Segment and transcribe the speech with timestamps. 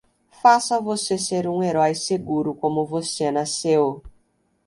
[0.41, 4.01] Faça você ser um herói seguro como você nasceu!